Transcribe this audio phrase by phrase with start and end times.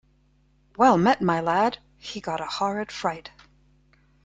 [0.77, 3.29] “Well met, my lad!” He got a horrid fright.